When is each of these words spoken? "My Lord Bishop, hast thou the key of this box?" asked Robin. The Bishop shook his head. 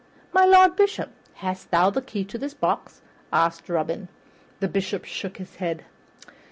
"My 0.33 0.45
Lord 0.45 0.75
Bishop, 0.75 1.11
hast 1.35 1.69
thou 1.69 1.91
the 1.91 2.01
key 2.01 2.21
of 2.21 2.39
this 2.41 2.55
box?" 2.55 3.03
asked 3.31 3.69
Robin. 3.69 4.07
The 4.59 4.67
Bishop 4.67 5.05
shook 5.05 5.37
his 5.37 5.57
head. 5.57 5.85